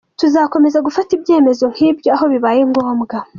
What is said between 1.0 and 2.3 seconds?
ibyemezo nk’ibyo aho